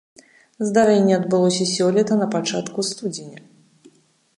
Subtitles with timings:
[0.69, 3.39] Здарэнне адбылося сёлета на пачатку студзеня.